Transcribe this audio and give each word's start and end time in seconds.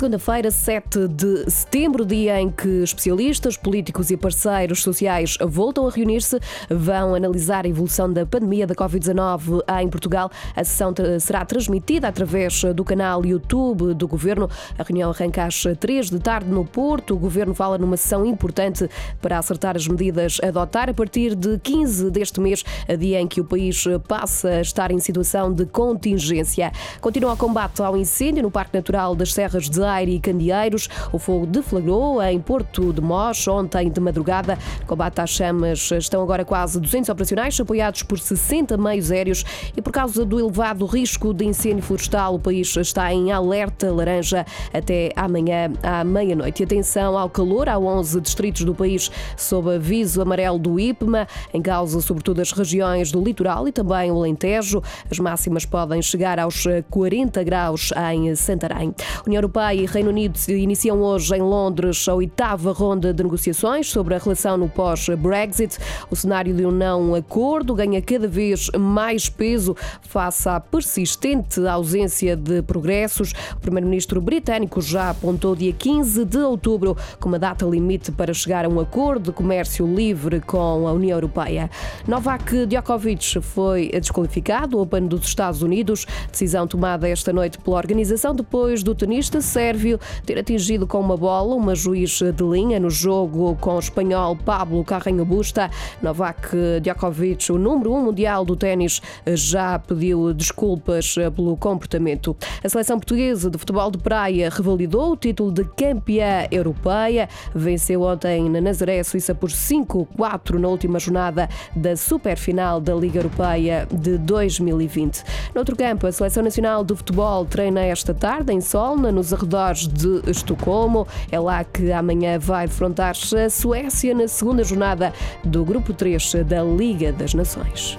Segunda-feira, 0.00 0.50
7 0.50 1.08
de 1.08 1.50
setembro, 1.50 2.06
dia 2.06 2.40
em 2.40 2.48
que 2.48 2.82
especialistas, 2.82 3.58
políticos 3.58 4.10
e 4.10 4.16
parceiros 4.16 4.82
sociais 4.82 5.36
voltam 5.46 5.86
a 5.86 5.90
reunir-se, 5.90 6.40
vão 6.70 7.14
analisar 7.14 7.66
a 7.66 7.68
evolução 7.68 8.10
da 8.10 8.24
pandemia 8.24 8.66
da 8.66 8.74
Covid-19 8.74 9.60
em 9.82 9.88
Portugal. 9.90 10.30
A 10.56 10.64
sessão 10.64 10.94
será 11.20 11.44
transmitida 11.44 12.08
através 12.08 12.64
do 12.74 12.82
canal 12.82 13.26
YouTube 13.26 13.92
do 13.92 14.08
Governo. 14.08 14.48
A 14.78 14.82
reunião 14.82 15.10
arranca 15.10 15.44
às 15.44 15.64
3 15.78 16.08
de 16.08 16.18
tarde 16.18 16.48
no 16.48 16.64
Porto. 16.64 17.12
O 17.12 17.18
Governo 17.18 17.54
fala 17.54 17.76
numa 17.76 17.98
sessão 17.98 18.24
importante 18.24 18.88
para 19.20 19.36
acertar 19.36 19.76
as 19.76 19.86
medidas 19.86 20.38
a 20.42 20.46
adotar 20.46 20.88
a 20.88 20.94
partir 20.94 21.34
de 21.34 21.58
15 21.58 22.10
deste 22.10 22.40
mês, 22.40 22.64
dia 22.98 23.20
em 23.20 23.28
que 23.28 23.42
o 23.42 23.44
país 23.44 23.84
passa 24.08 24.48
a 24.48 24.60
estar 24.62 24.90
em 24.90 24.98
situação 24.98 25.52
de 25.52 25.66
contingência. 25.66 26.72
Continua 27.02 27.34
o 27.34 27.36
combate 27.36 27.82
ao 27.82 27.98
incêndio 27.98 28.42
no 28.44 28.50
Parque 28.50 28.74
Natural 28.74 29.14
das 29.14 29.34
Serras 29.34 29.68
de 29.68 29.89
Aire 29.90 30.14
e 30.14 30.20
Candeeiros. 30.20 30.88
O 31.12 31.18
fogo 31.18 31.46
deflagrou 31.46 32.22
em 32.22 32.40
Porto 32.40 32.92
de 32.92 33.00
Mós 33.00 33.46
ontem 33.48 33.90
de 33.90 34.00
madrugada. 34.00 34.58
Combate 34.86 35.20
às 35.20 35.30
chamas 35.30 35.90
estão 35.90 36.22
agora 36.22 36.44
quase 36.44 36.80
200 36.80 37.08
operacionais, 37.08 37.58
apoiados 37.60 38.02
por 38.02 38.18
60 38.18 38.76
meios 38.76 39.10
aéreos 39.10 39.44
e 39.76 39.82
por 39.82 39.92
causa 39.92 40.24
do 40.24 40.38
elevado 40.38 40.86
risco 40.86 41.34
de 41.34 41.44
incêndio 41.44 41.82
florestal, 41.82 42.34
o 42.34 42.38
país 42.38 42.74
está 42.76 43.12
em 43.12 43.32
alerta 43.32 43.90
laranja 43.92 44.44
até 44.72 45.10
amanhã 45.16 45.72
à 45.82 46.04
meia-noite. 46.04 46.62
Atenção 46.62 47.16
ao 47.16 47.28
calor, 47.28 47.68
há 47.68 47.78
11 47.78 48.20
distritos 48.20 48.64
do 48.64 48.74
país 48.74 49.10
sob 49.36 49.74
aviso 49.74 50.20
amarelo 50.22 50.58
do 50.58 50.78
IPMA, 50.78 51.26
em 51.52 51.62
causa 51.62 52.00
sobretudo 52.00 52.40
as 52.40 52.52
regiões 52.52 53.10
do 53.12 53.22
litoral 53.22 53.66
e 53.68 53.72
também 53.72 54.10
o 54.10 54.16
Alentejo. 54.16 54.82
As 55.10 55.18
máximas 55.18 55.64
podem 55.64 56.00
chegar 56.02 56.38
aos 56.38 56.64
40 56.90 57.42
graus 57.44 57.90
em 58.12 58.34
Santarém. 58.34 58.94
União 59.26 59.38
Europeia 59.38 59.79
e 59.80 59.86
Reino 59.86 60.10
Unido 60.10 60.38
iniciam 60.48 61.00
hoje 61.00 61.34
em 61.34 61.40
Londres 61.40 62.06
a 62.06 62.14
oitava 62.14 62.70
ronda 62.70 63.14
de 63.14 63.22
negociações 63.22 63.90
sobre 63.90 64.14
a 64.14 64.18
relação 64.18 64.58
no 64.58 64.68
pós-Brexit. 64.68 65.78
O 66.10 66.16
cenário 66.16 66.54
de 66.54 66.66
um 66.66 66.70
não 66.70 67.14
acordo 67.14 67.74
ganha 67.74 68.02
cada 68.02 68.28
vez 68.28 68.68
mais 68.78 69.30
peso 69.30 69.74
face 70.02 70.46
à 70.48 70.60
persistente 70.60 71.66
ausência 71.66 72.36
de 72.36 72.60
progressos. 72.60 73.32
O 73.56 73.60
primeiro-ministro 73.60 74.20
britânico 74.20 74.82
já 74.82 75.10
apontou 75.10 75.56
dia 75.56 75.72
15 75.72 76.26
de 76.26 76.38
outubro 76.38 76.94
como 77.18 77.36
a 77.36 77.38
data 77.38 77.64
limite 77.64 78.12
para 78.12 78.34
chegar 78.34 78.66
a 78.66 78.68
um 78.68 78.80
acordo 78.80 79.30
de 79.30 79.32
comércio 79.32 79.86
livre 79.86 80.40
com 80.40 80.86
a 80.86 80.92
União 80.92 81.16
Europeia. 81.16 81.70
Novak 82.06 82.66
Djokovic 82.66 83.40
foi 83.40 83.88
desqualificado 83.88 84.72
do 84.72 84.80
Open 84.80 85.06
dos 85.06 85.26
Estados 85.26 85.62
Unidos, 85.62 86.06
decisão 86.30 86.66
tomada 86.66 87.08
esta 87.08 87.32
noite 87.32 87.58
pela 87.58 87.78
organização 87.78 88.34
depois 88.34 88.82
do 88.82 88.94
tenista 88.94 89.40
sérvio 89.70 90.00
ter 90.26 90.36
atingido 90.36 90.84
com 90.84 90.98
uma 90.98 91.16
bola 91.16 91.54
uma 91.54 91.76
juiz 91.76 92.18
de 92.18 92.42
linha 92.42 92.80
no 92.80 92.90
jogo 92.90 93.56
com 93.60 93.76
o 93.76 93.78
espanhol 93.78 94.34
Pablo 94.34 94.84
Carreño 94.84 95.24
Busta. 95.24 95.70
Novak 96.02 96.56
Djokovic, 96.82 97.52
o 97.52 97.58
número 97.58 97.92
um 97.92 98.02
mundial 98.02 98.44
do 98.44 98.56
ténis, 98.56 99.00
já 99.28 99.78
pediu 99.78 100.34
desculpas 100.34 101.14
pelo 101.36 101.56
comportamento. 101.56 102.36
A 102.64 102.68
seleção 102.68 102.98
portuguesa 102.98 103.48
de 103.48 103.58
futebol 103.58 103.92
de 103.92 103.98
praia 103.98 104.50
revalidou 104.50 105.12
o 105.12 105.16
título 105.16 105.52
de 105.52 105.64
campeã 105.64 106.48
europeia. 106.50 107.28
Venceu 107.54 108.02
ontem 108.02 108.50
na 108.50 108.60
Nazaré, 108.60 109.00
Suíça, 109.04 109.34
por 109.36 109.50
5-4 109.50 110.58
na 110.58 110.66
última 110.66 110.98
jornada 110.98 111.48
da 111.76 111.96
superfinal 111.96 112.80
da 112.80 112.94
Liga 112.94 113.20
Europeia 113.20 113.86
de 113.92 114.18
2020. 114.18 115.22
Noutro 115.54 115.76
campo, 115.76 116.08
a 116.08 116.12
Seleção 116.12 116.42
Nacional 116.42 116.82
de 116.82 116.96
Futebol 116.96 117.44
treina 117.44 117.82
esta 117.82 118.12
tarde 118.12 118.52
em 118.52 118.60
Solna, 118.60 119.12
nos 119.12 119.32
arredores 119.32 119.49
de 119.86 120.30
Estocolmo. 120.30 121.06
É 121.30 121.38
lá 121.38 121.64
que 121.64 121.92
amanhã 121.92 122.38
vai 122.38 122.66
defrontar-se 122.66 123.36
a 123.36 123.50
Suécia 123.50 124.14
na 124.14 124.28
segunda 124.28 124.62
jornada 124.64 125.12
do 125.44 125.64
Grupo 125.64 125.92
3 125.92 126.34
da 126.46 126.62
Liga 126.62 127.12
das 127.12 127.34
Nações. 127.34 127.98